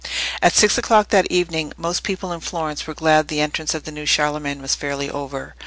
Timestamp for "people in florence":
2.01-2.87